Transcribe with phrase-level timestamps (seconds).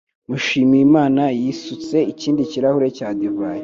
[0.29, 3.59] Mushimiyimana yisutse ikindi kirahure cya divayi.